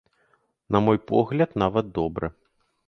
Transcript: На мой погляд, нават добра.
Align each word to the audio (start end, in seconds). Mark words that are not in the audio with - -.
На 0.75 0.81
мой 0.87 0.99
погляд, 1.13 1.55
нават 1.65 1.95
добра. 2.01 2.35